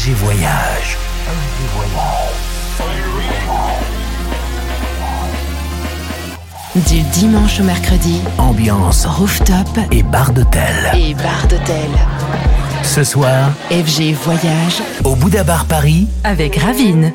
[0.00, 0.96] FG Voyage.
[6.88, 10.90] Du dimanche au mercredi, Ambiance rooftop et bar d'hôtel.
[10.94, 11.90] et bar d'hôtel.
[12.82, 17.12] Ce soir, FG Voyage au Bouddha Bar Paris, avec Ravine.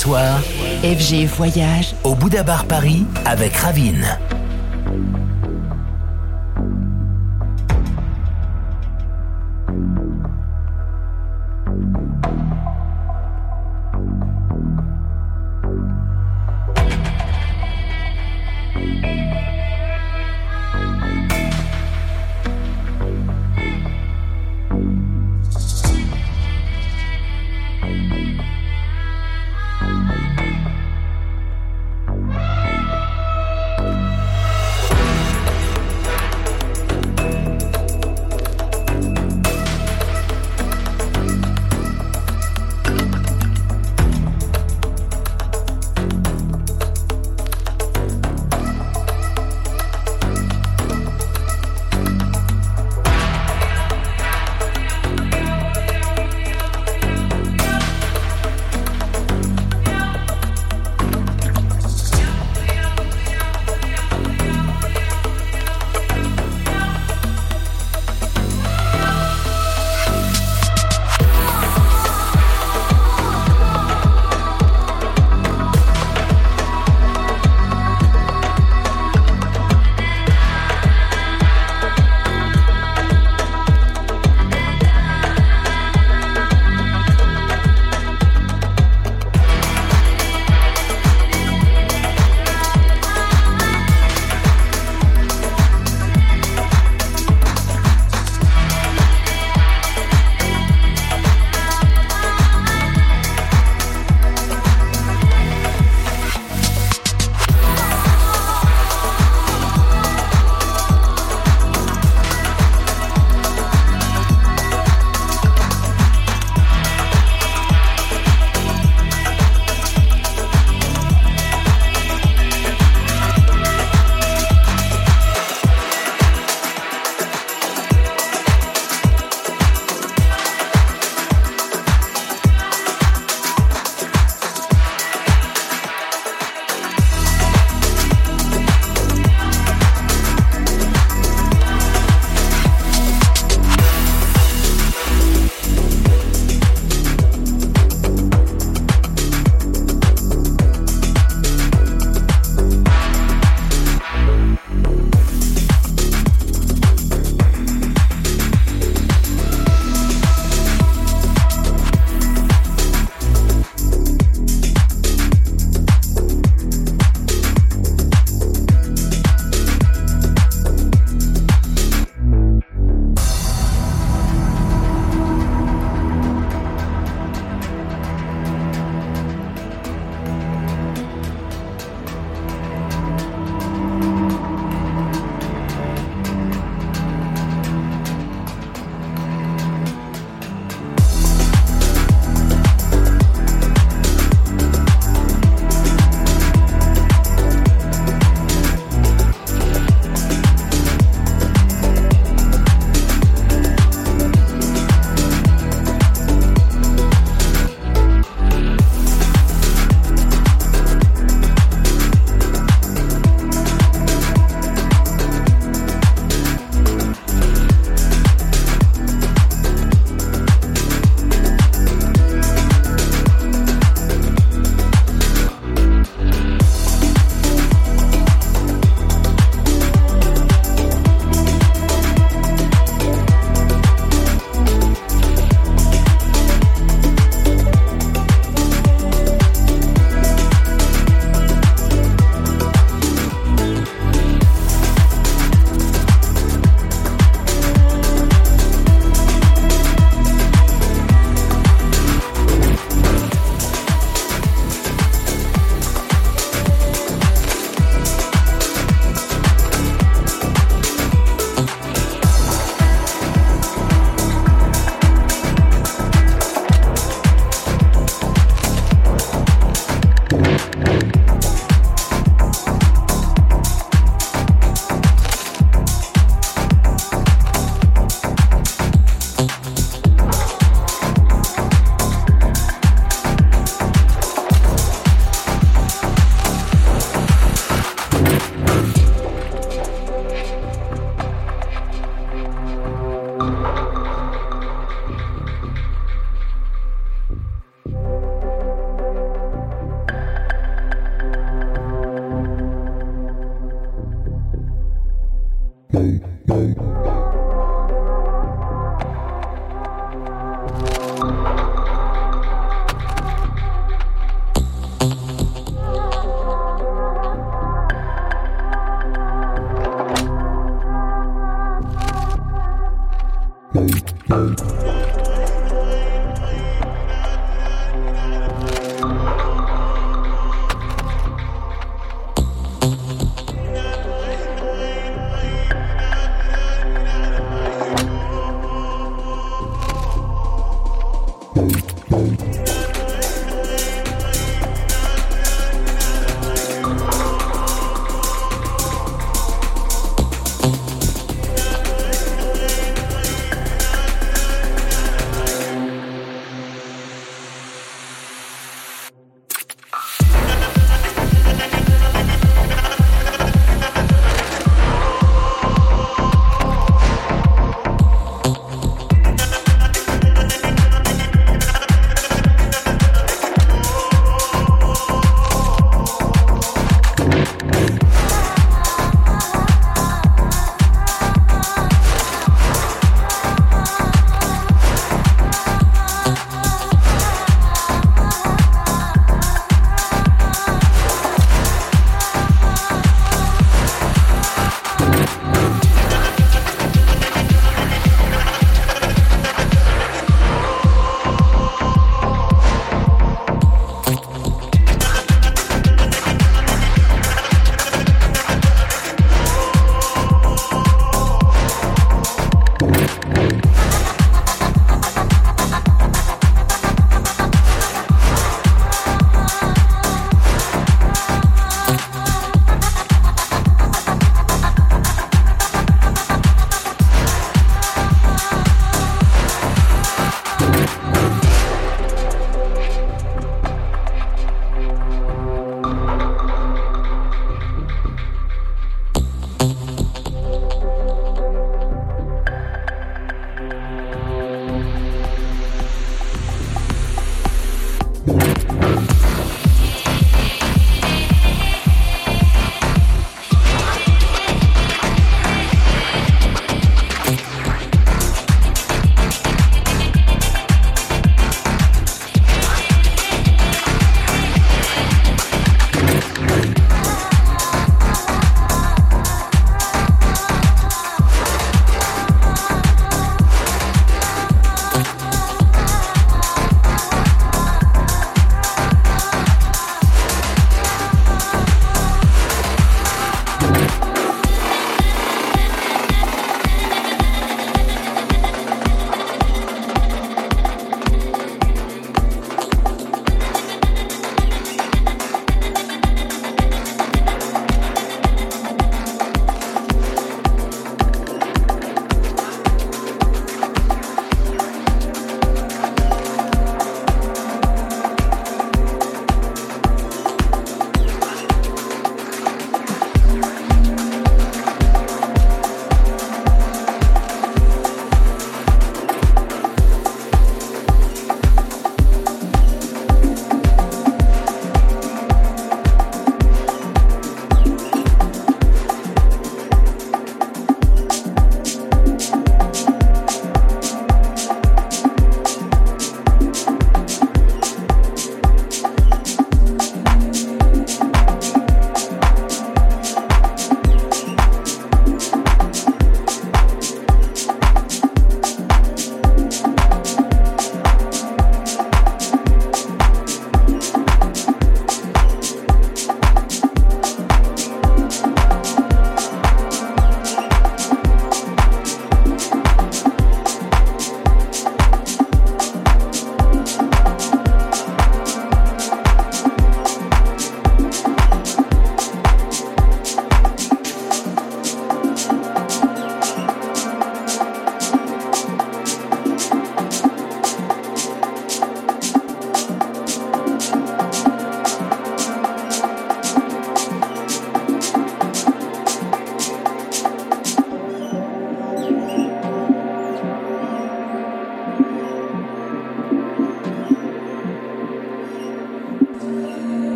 [0.00, 0.40] Soir,
[0.82, 4.06] FG Voyage au Bouddha Bar Paris avec Ravine.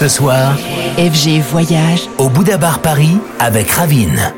[0.00, 0.56] Ce soir,
[0.96, 4.32] FG Voyage au Bouddha Bar Paris avec Ravine.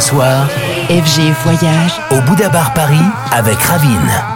[0.00, 0.48] Soir,
[0.88, 2.96] FG Voyage au Bouddha Bar Paris
[3.32, 4.29] avec Ravine.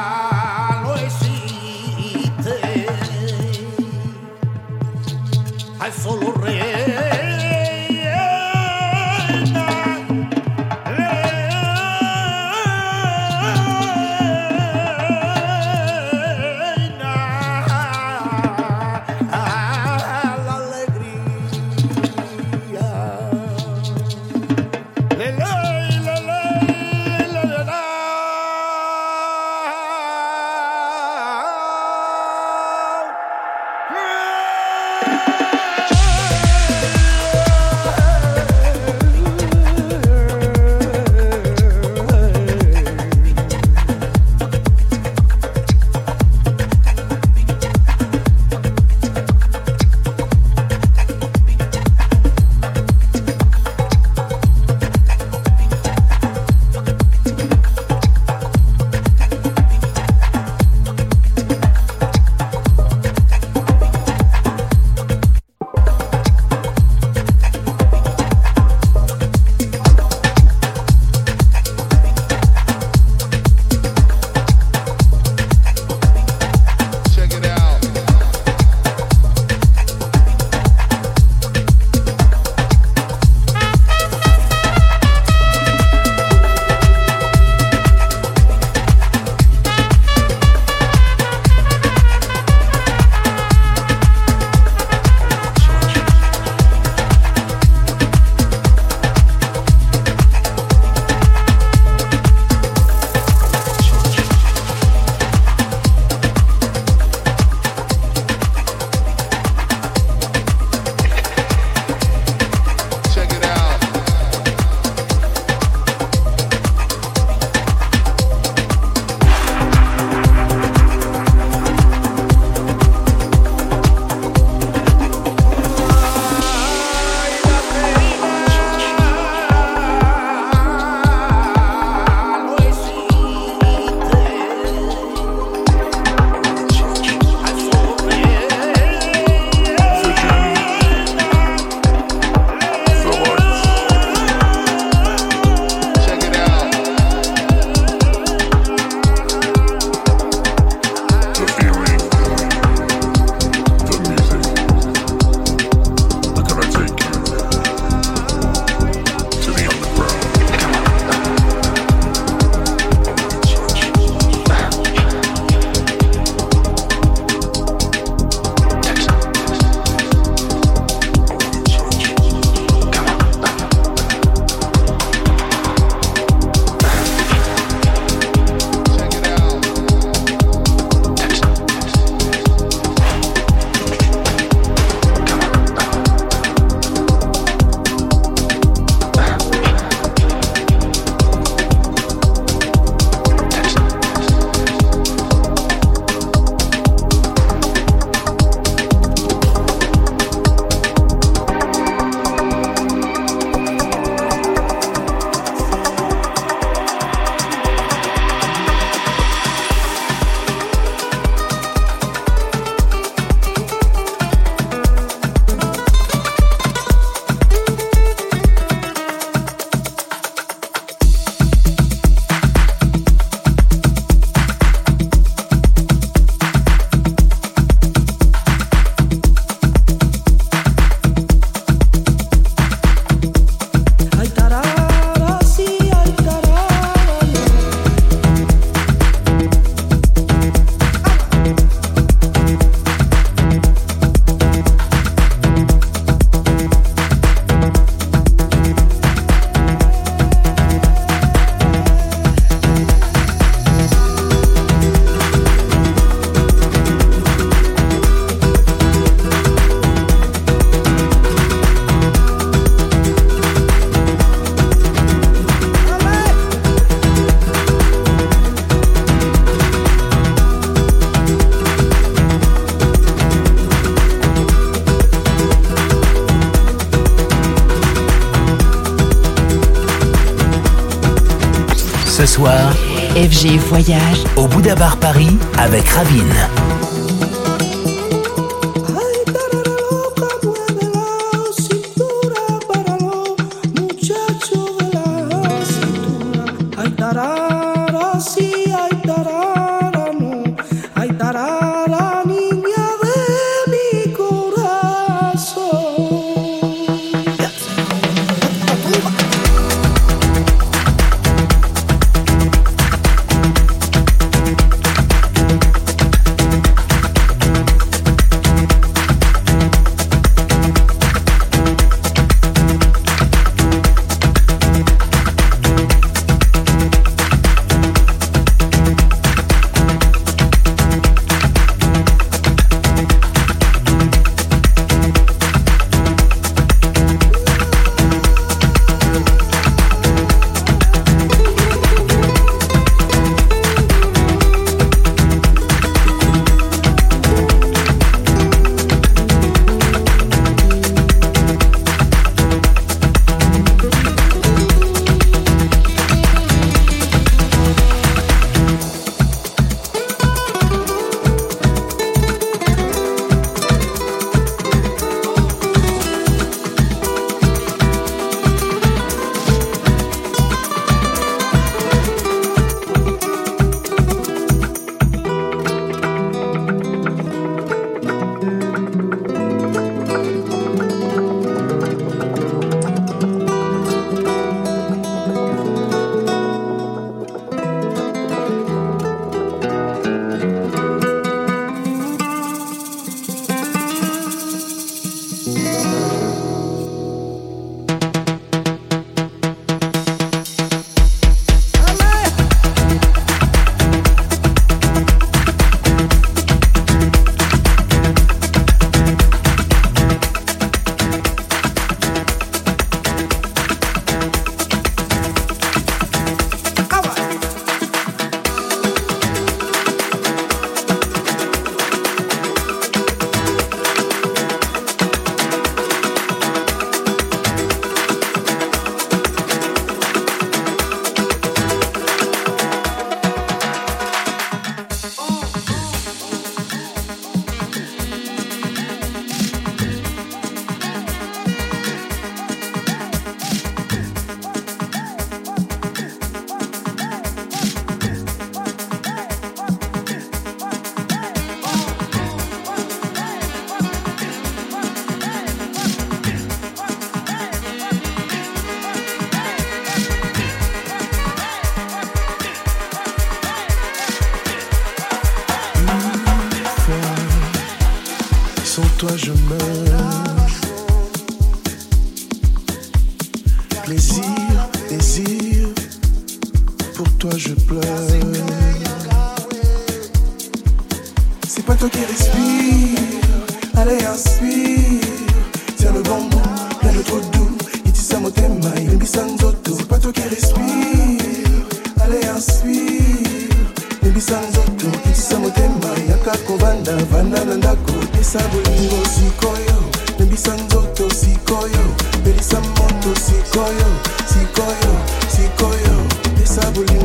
[282.17, 286.84] FG Voyage au Bouddha Bar Paris avec Ravine.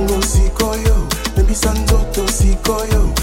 [0.09, 3.13] mano sikoyo nembisa nzoto sikoyo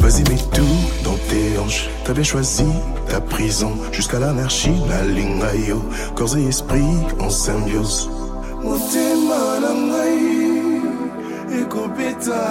[0.00, 0.62] Vas-y tout
[1.04, 1.88] dans tes hanches.
[2.04, 2.64] T'as choisi
[3.40, 5.82] prison jusqu'à l'anarchie, la lingayo,
[6.14, 8.08] corps et esprit en symbiose.
[8.62, 10.82] motema na ngai
[11.60, 12.42] ekopeta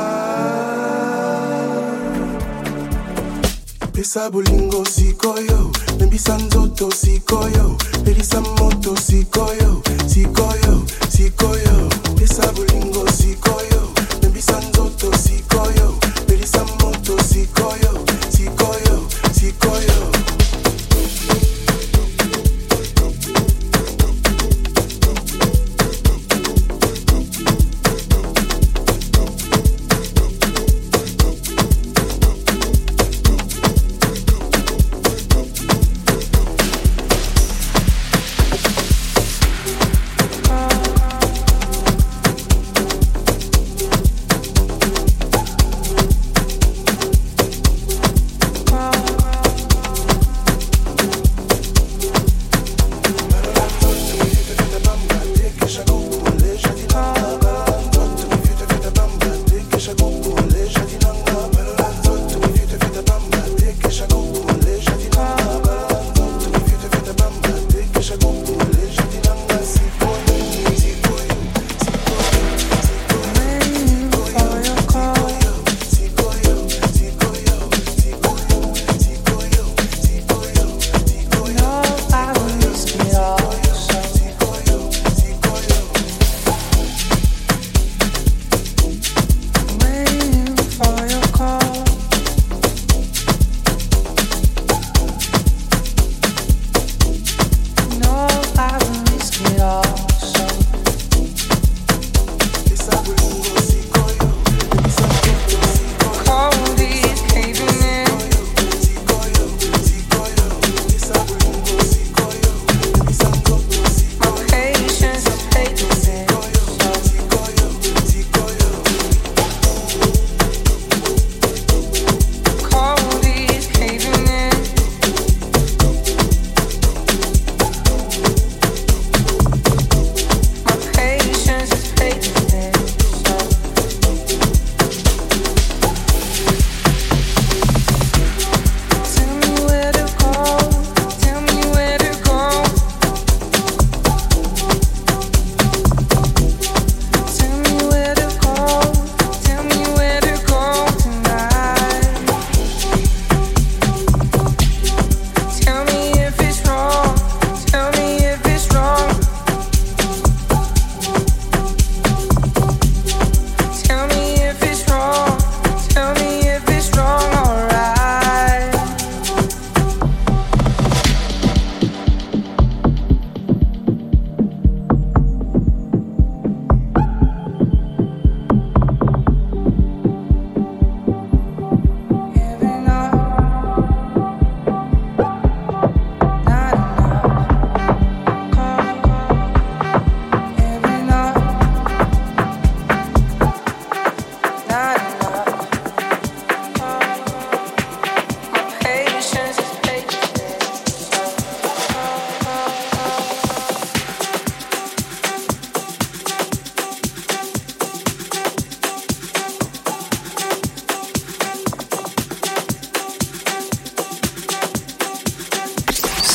[3.94, 10.74] pesa bolingo sikoyo membisa nzoto sikoyo pelisa moto sikoyo sikoyo
[11.10, 11.90] sikoyo.
[12.18, 13.68] Pesa bolingo sikoyo.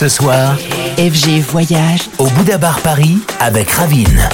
[0.05, 0.59] Ce soir,
[0.99, 4.29] FG Voyage au Bouddha Bar Paris avec Ravine.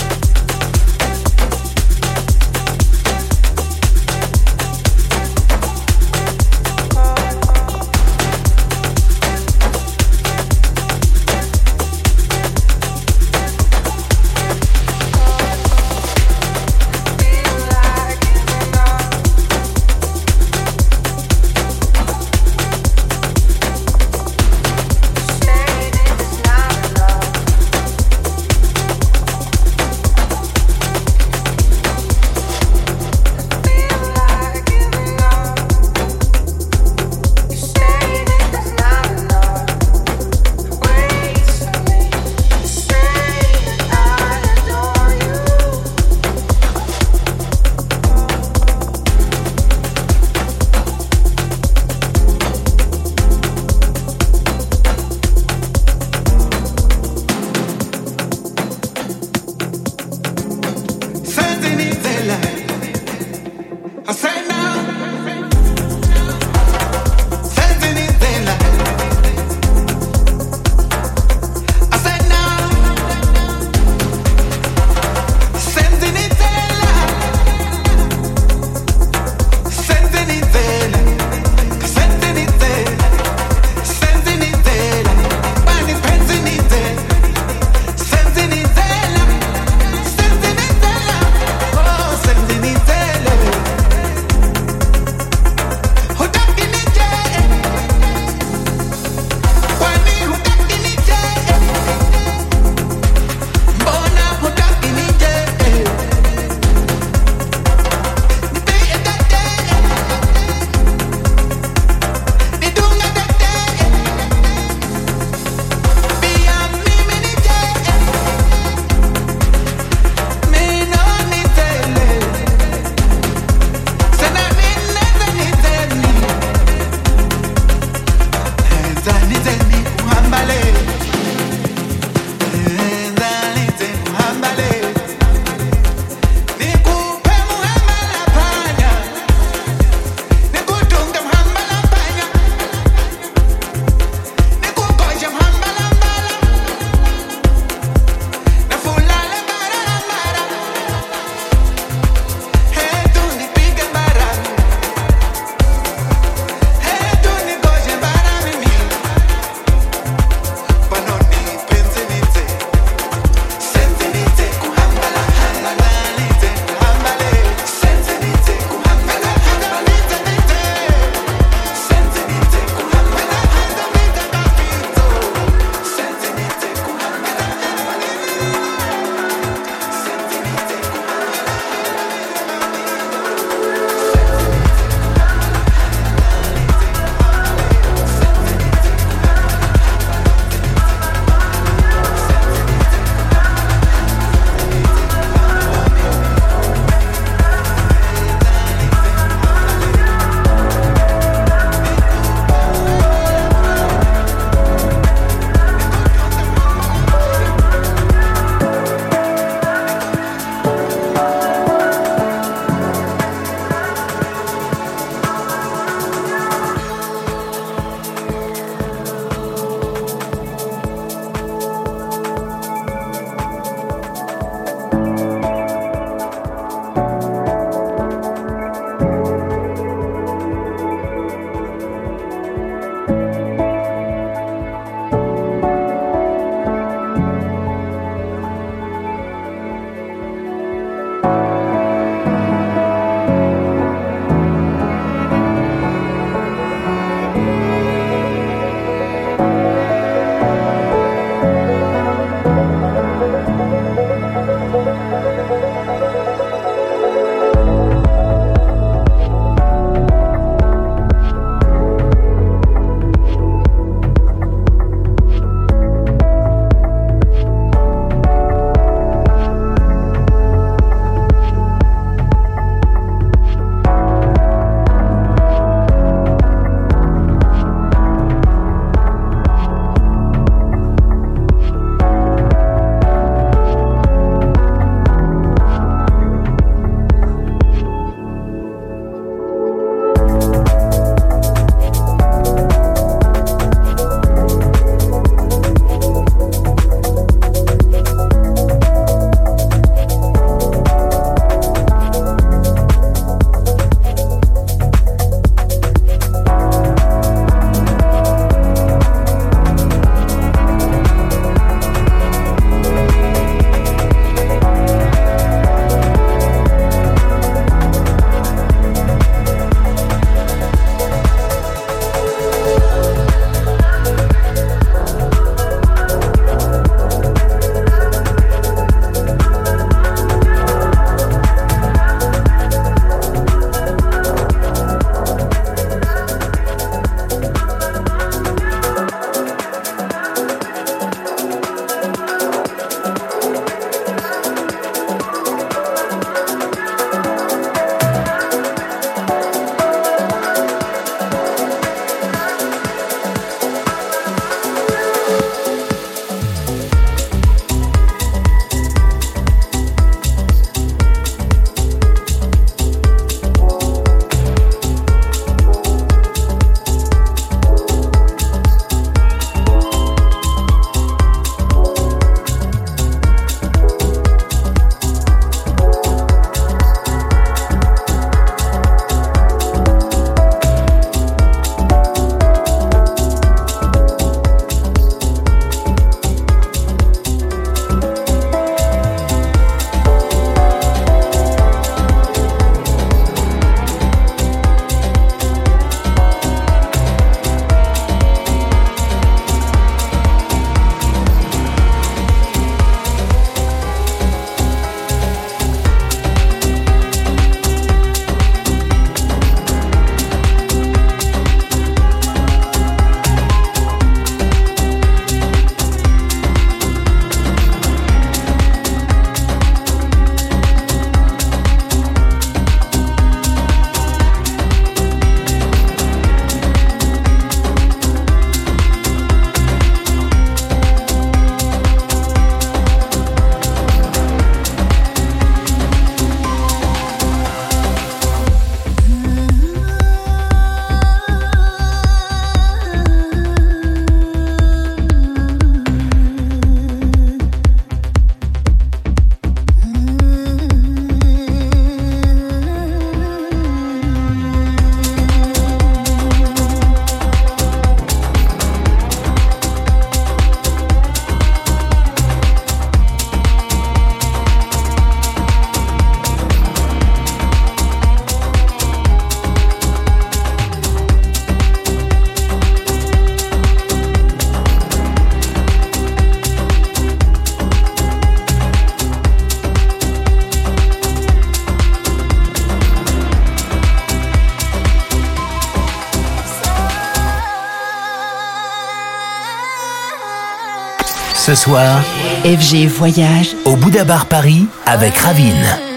[491.51, 492.01] Ce soir,
[492.45, 495.90] FG Voyage au Bouddha Bar Paris avec Ravine.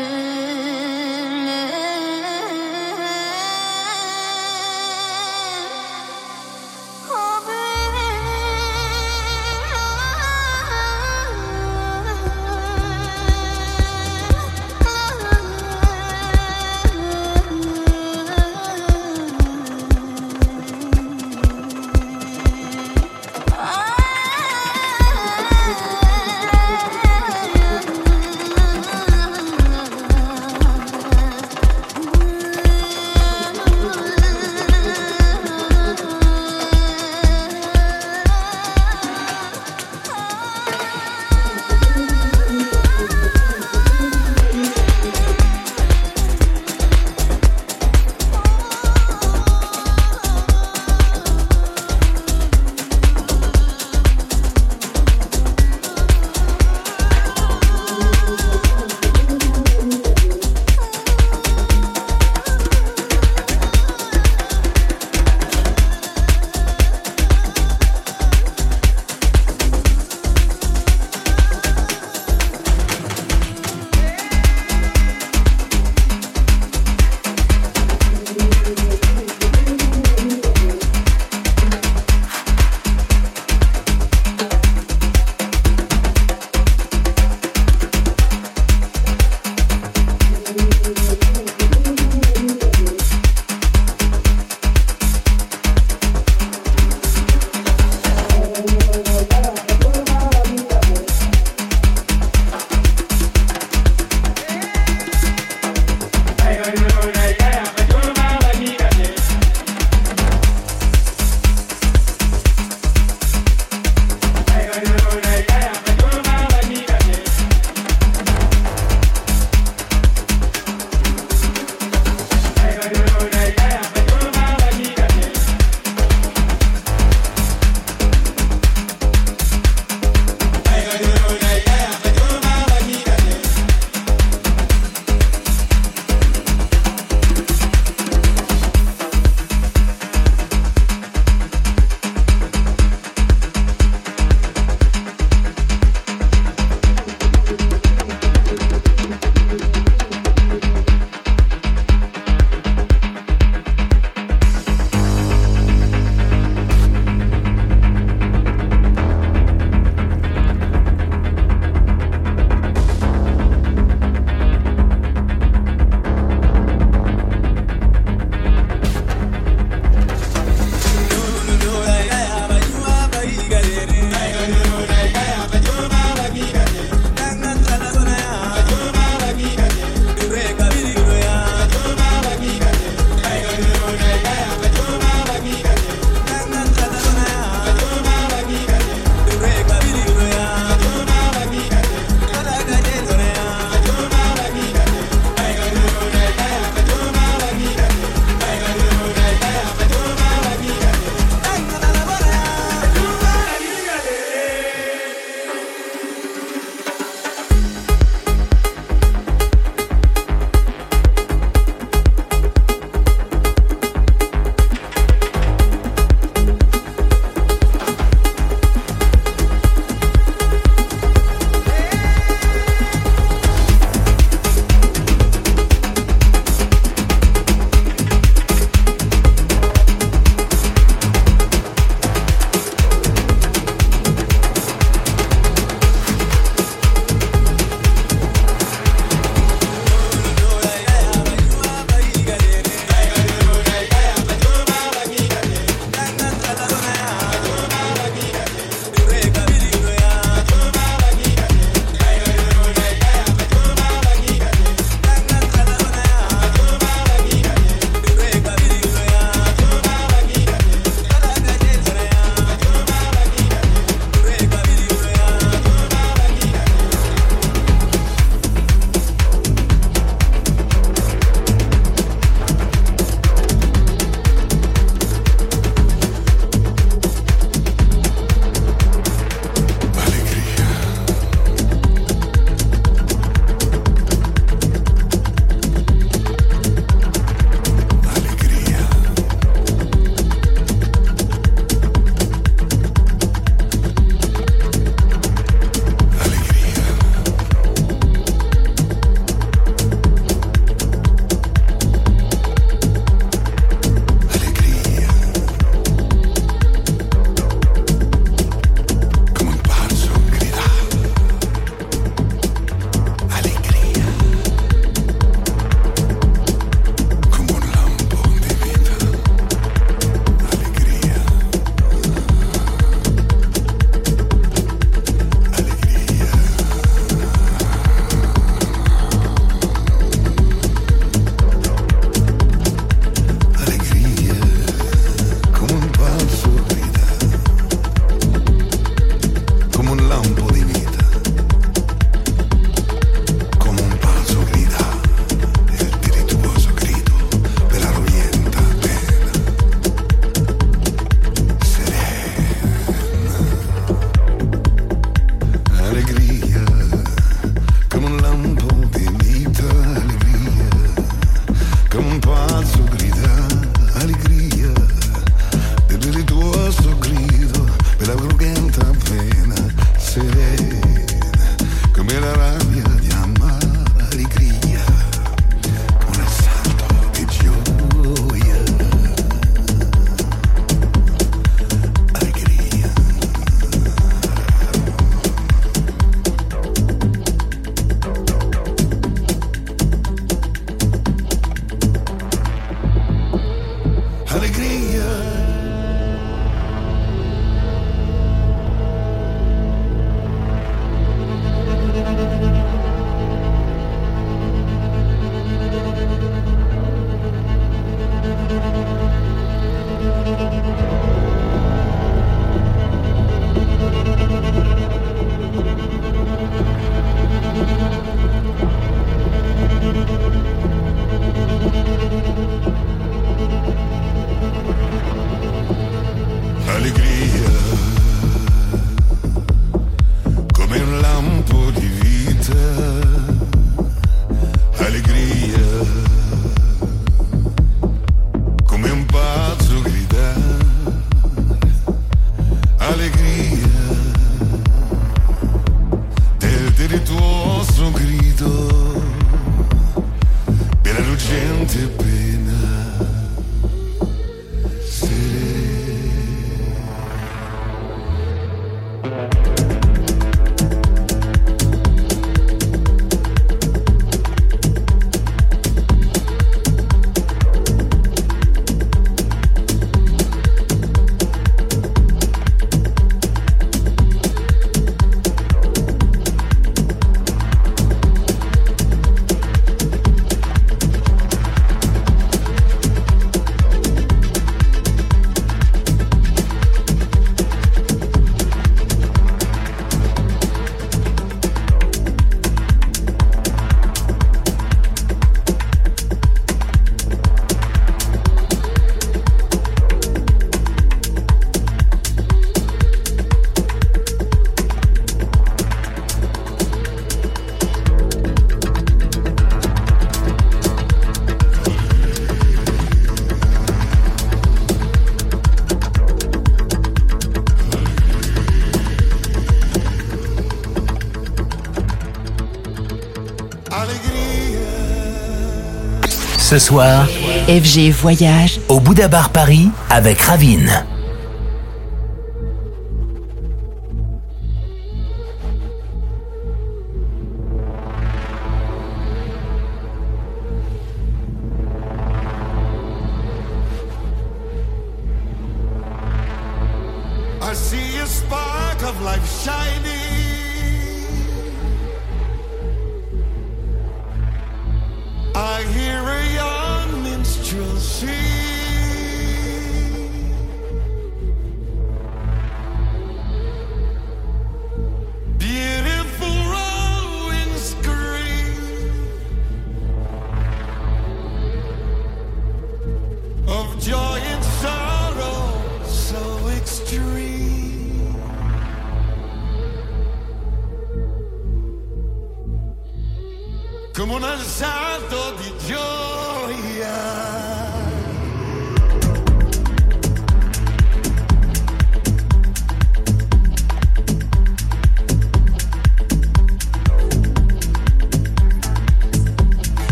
[526.53, 527.07] ce soir,
[527.47, 530.85] FG Voyage au Bouddha Bar Paris avec Ravine.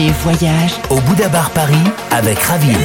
[0.00, 1.74] Voyage au Bouddha Bar Paris
[2.10, 2.78] avec Ravine.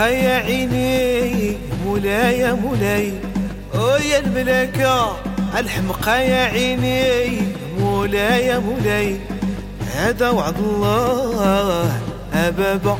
[0.00, 3.12] يا عيني مولاي مولاي.
[4.10, 5.16] يا الملكة
[5.58, 7.42] الحمقى يا عيني
[7.80, 9.20] مولاي مولاي.
[9.94, 12.00] هذا وعد الله
[12.34, 12.98] أبابا.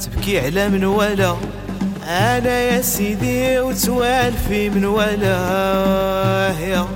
[0.00, 1.36] تبكي على من ولا.
[2.08, 5.40] أنا يا سيدي وتوالفي من ولا.
[6.60, 6.86] يا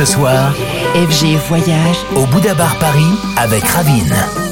[0.00, 0.54] ce soir,
[0.94, 4.49] FG Voyage au Bouddha Bar Paris avec Ravine.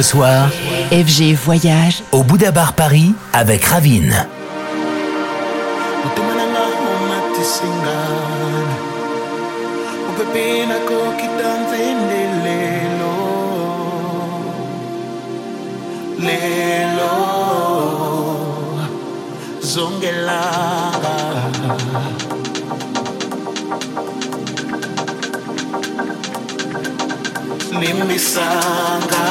[0.00, 0.48] Ce soir,
[0.90, 2.02] FG Voyage.
[2.10, 4.14] au Bouddha Bar Paris avec Ravine.
[16.18, 17.20] Lelo
[27.80, 29.24] nimisanga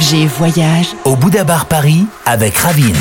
[0.00, 2.96] FG Voyage au Bouddha Bar Paris avec Ravine.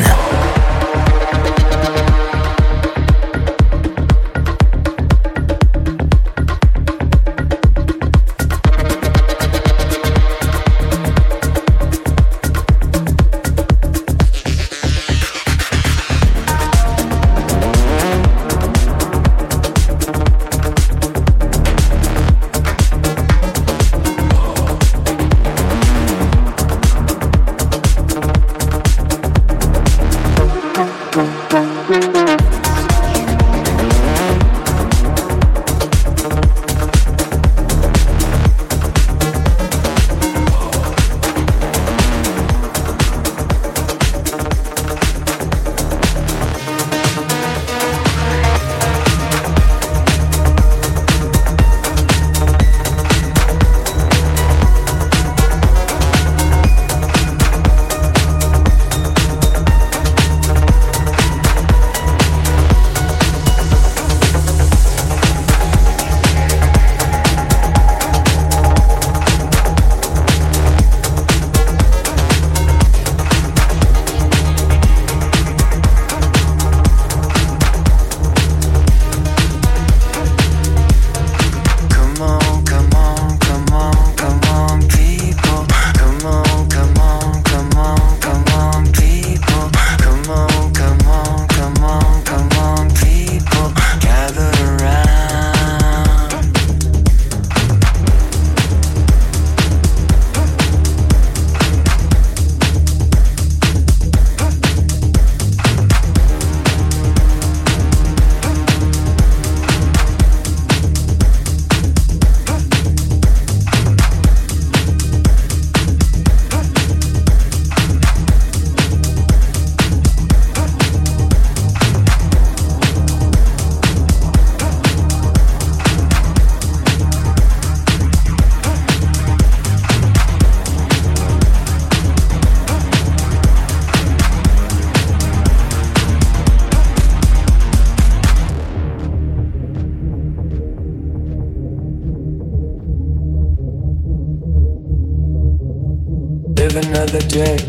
[147.40, 147.69] shake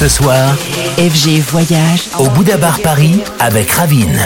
[0.00, 0.56] Ce soir,
[0.96, 4.18] FG Voyage au Bouddha Bar Paris avec Ravine.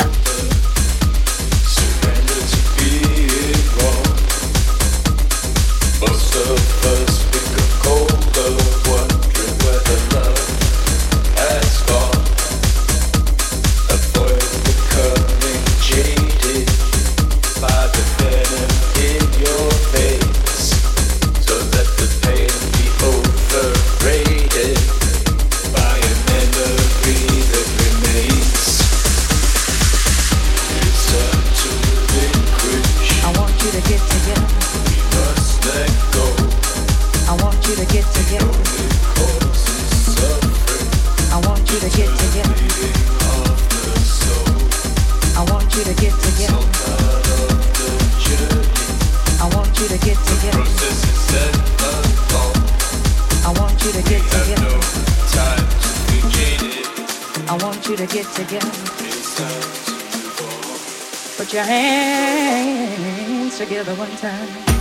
[63.50, 64.73] Together one time.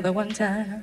[0.00, 0.77] Ce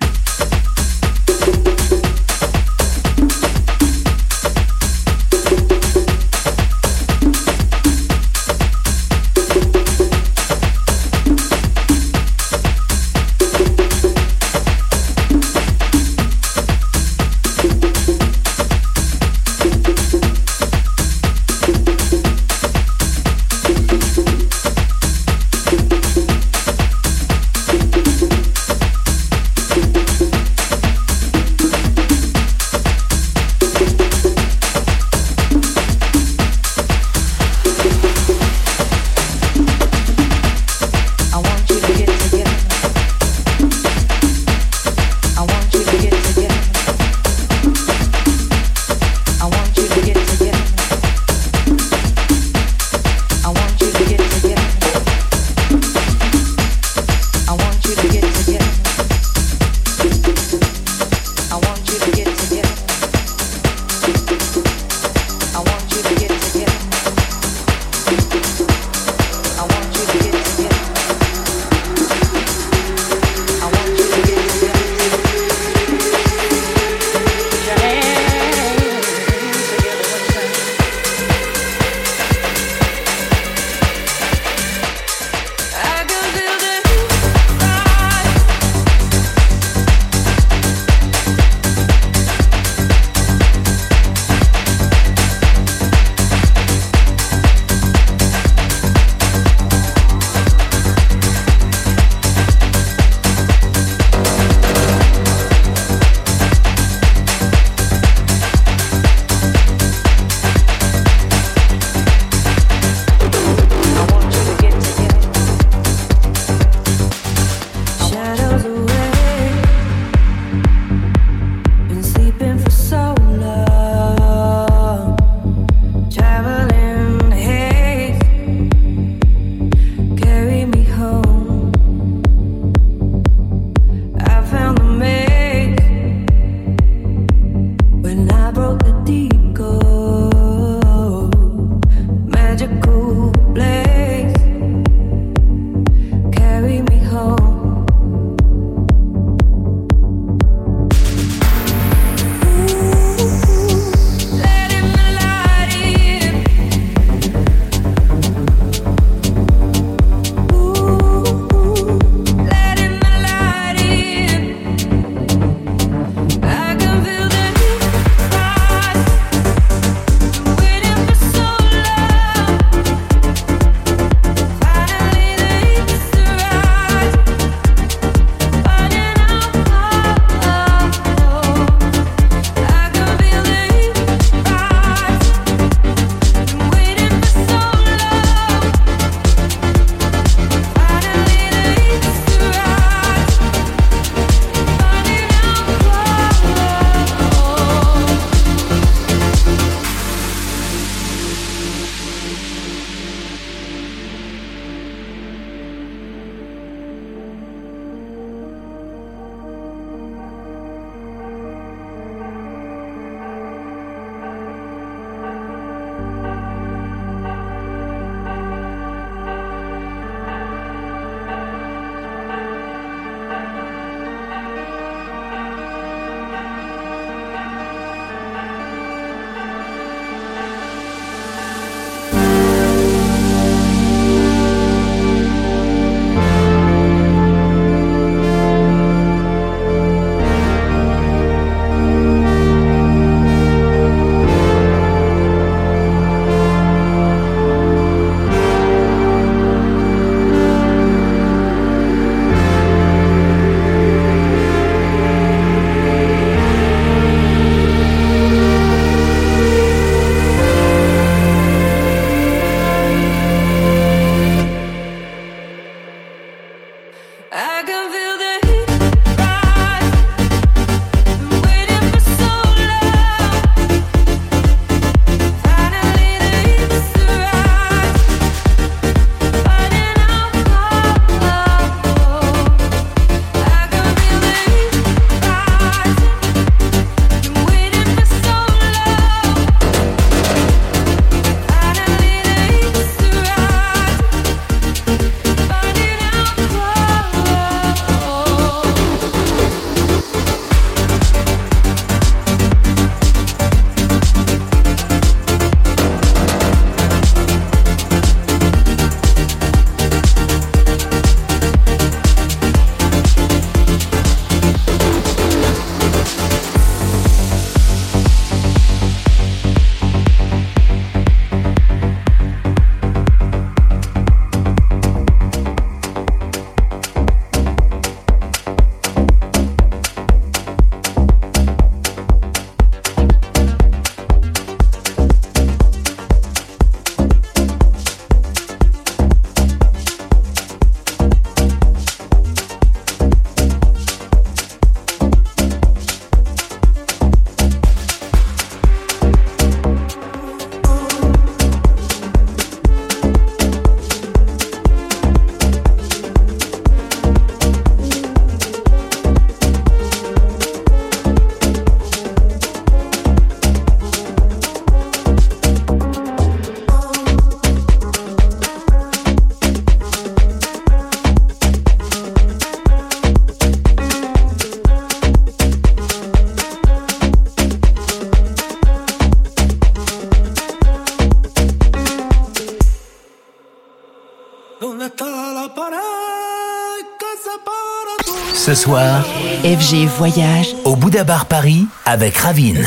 [388.66, 389.04] soir,
[389.44, 392.66] FG Voyage au Bouddha Bar Paris avec Ravine.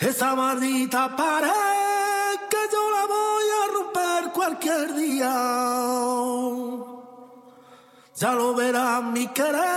[0.00, 5.34] Esa maldita pared que yo la voy a romper cualquier día.
[8.20, 9.67] Ya lo verás mi querer,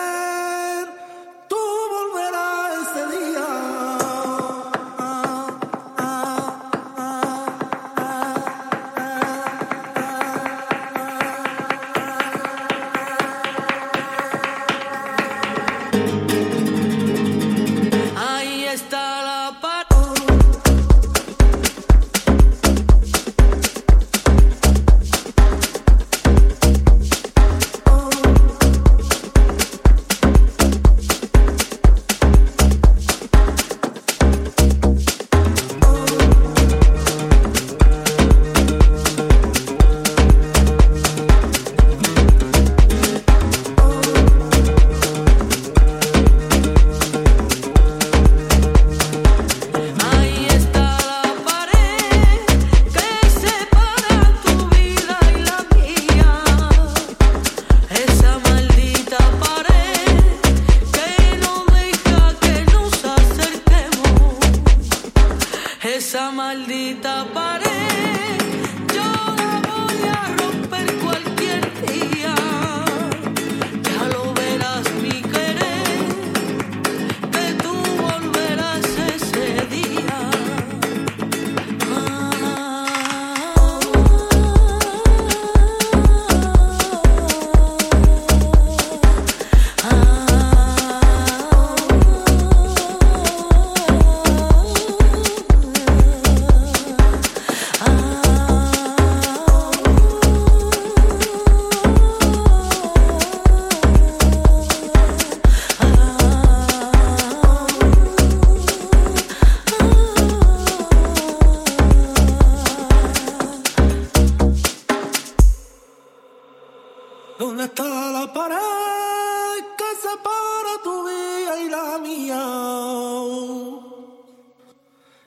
[117.42, 122.44] ¿Dónde está la pared que separa tu vida y la mía?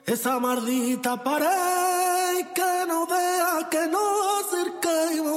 [0.05, 5.35] Esa maldita pared que no deja que nos acerquemos.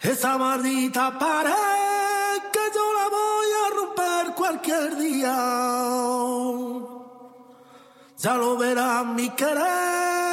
[0.00, 5.36] Esa maldita pared que yo la voy a romper cualquier día.
[8.16, 10.27] Ya lo verás mi querer,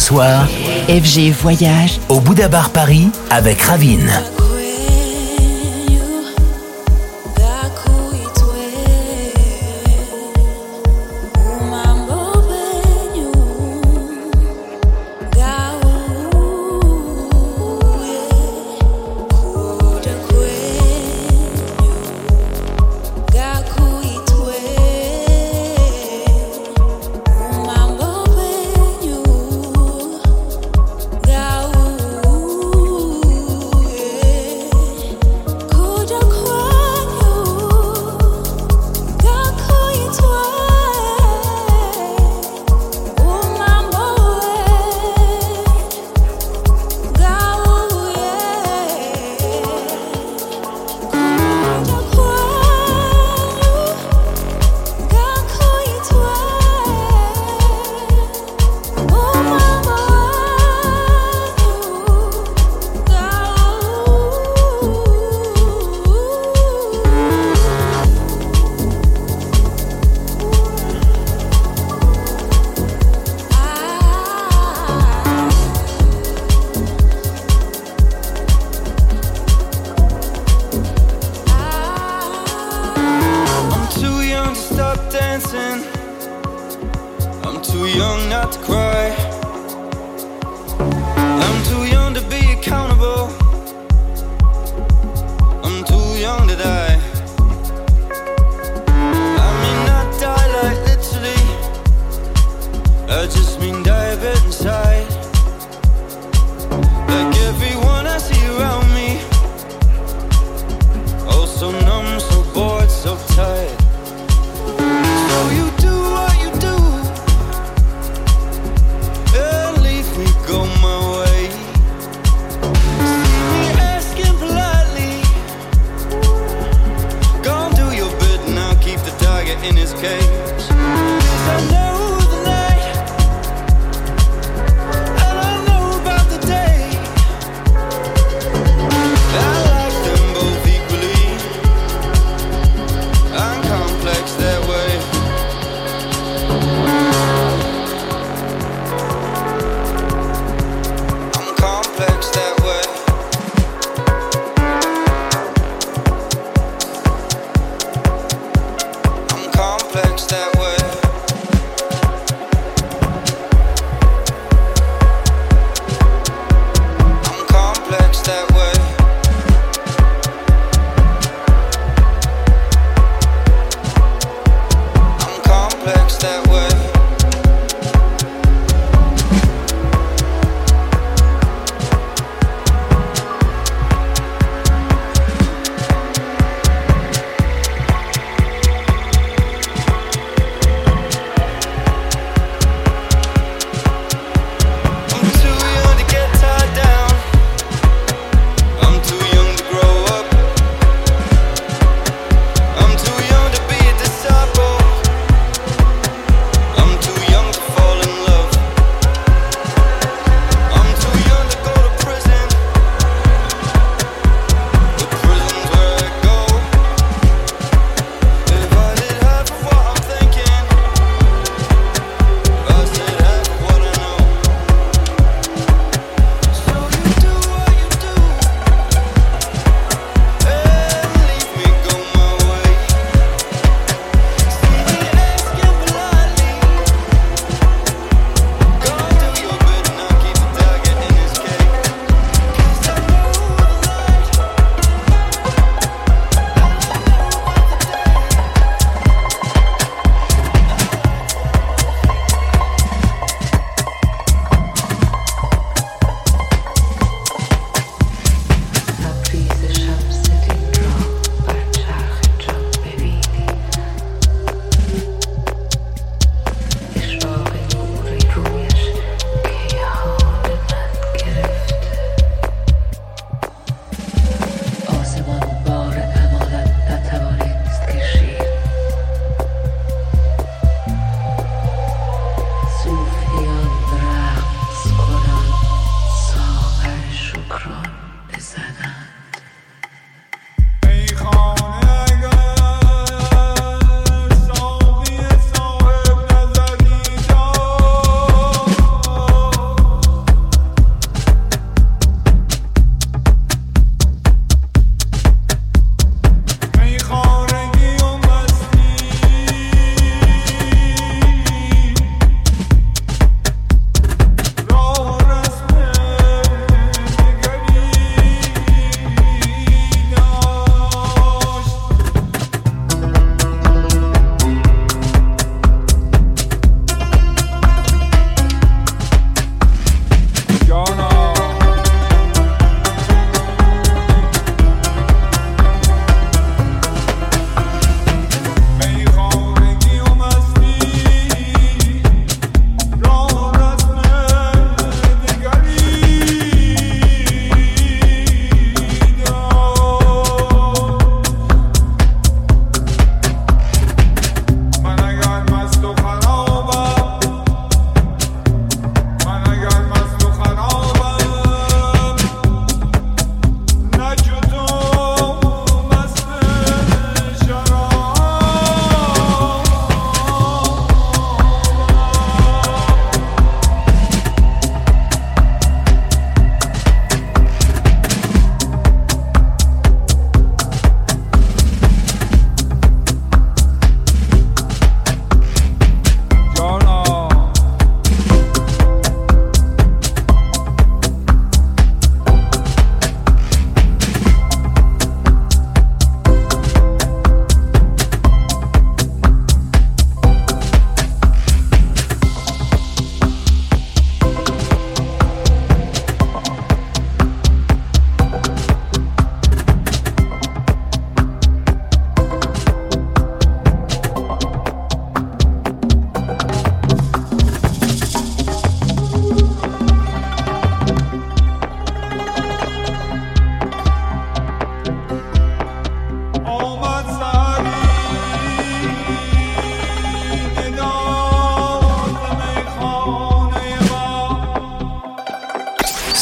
[0.00, 0.48] soir,
[0.88, 4.10] FG Voyage au Bouddha Bar Paris avec Ravine.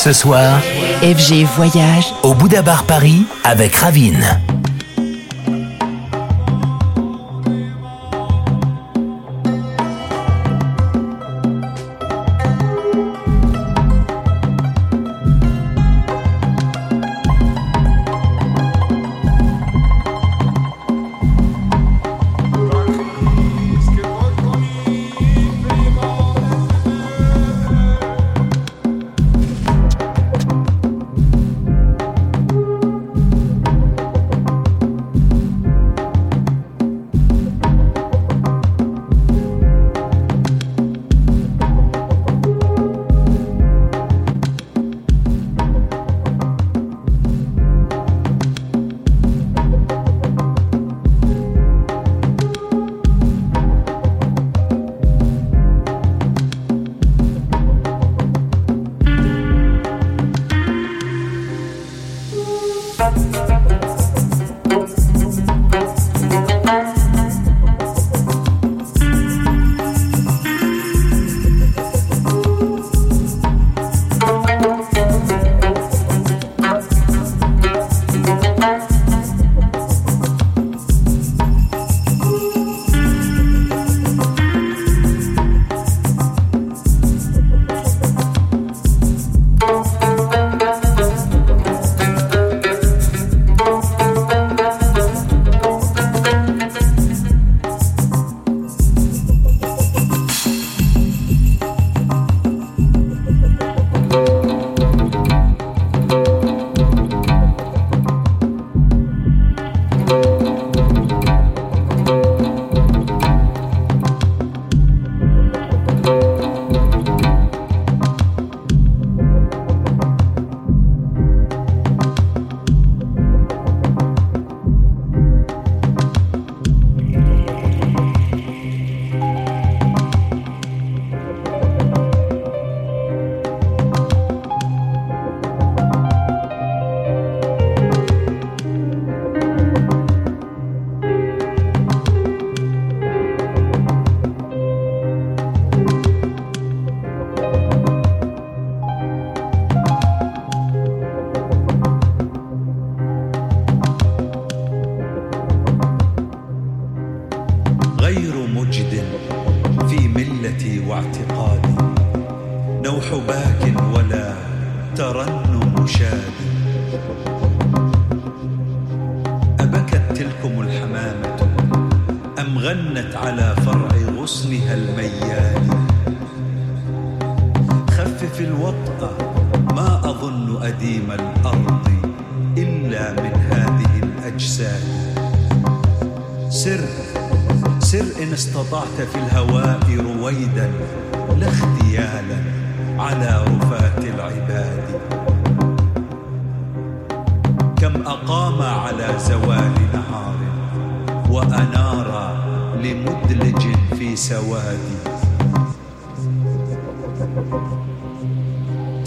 [0.08, 0.58] Ce soir,
[1.02, 4.47] FG Voyage au Bouddha Bar Paris avec Ravine.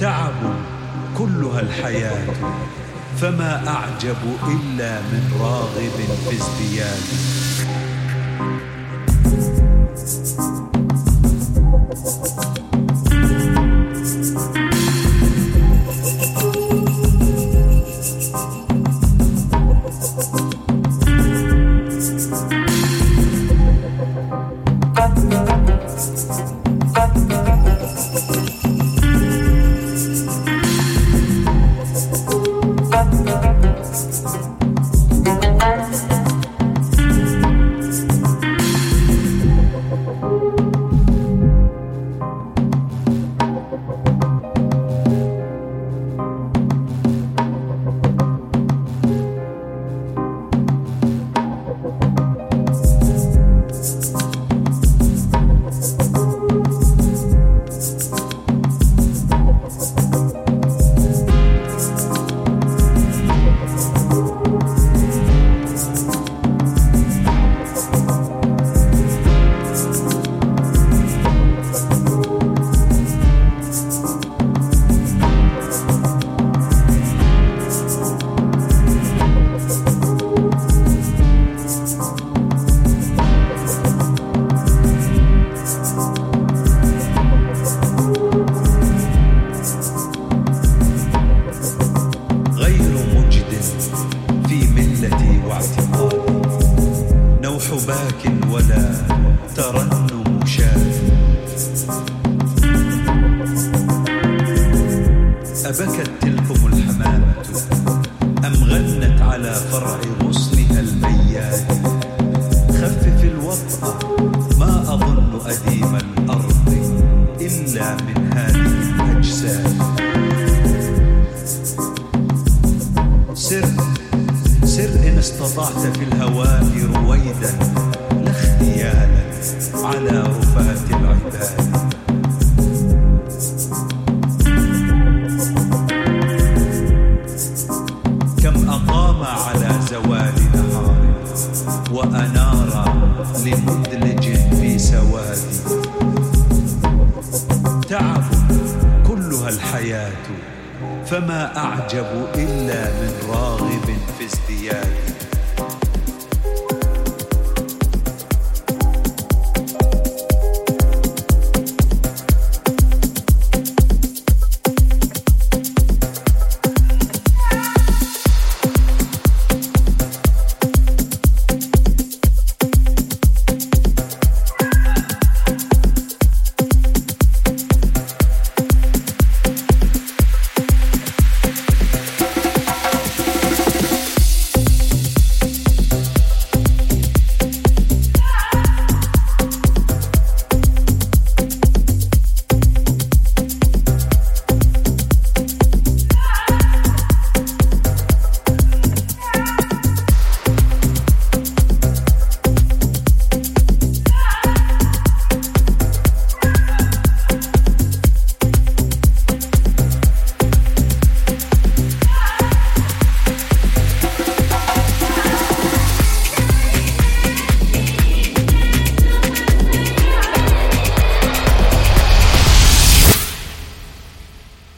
[0.01, 0.33] تعب
[1.17, 2.33] كلها الحياة
[3.17, 4.17] فما أعجب
[4.47, 5.91] إلا من راغب
[6.29, 7.01] في ازدياد.